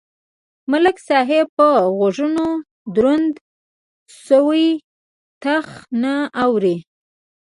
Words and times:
ملک 0.71 0.97
صاحب 1.07 1.47
په 1.57 1.67
غوږونو 1.95 2.47
دروند 2.95 3.33
شوی 4.25 4.65
ټخ 5.43 5.67
نه 6.01 6.13
اوري. 6.43 6.75